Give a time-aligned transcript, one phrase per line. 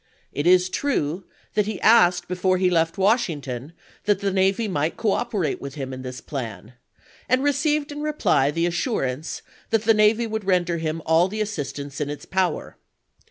[0.33, 3.71] It is true that he asked before he left Washington
[4.05, 6.73] that the navy might cooperate with him in this plan,
[7.29, 12.01] and received in reply the assurance that the navy would render him all the assistance
[12.01, 12.77] in its power.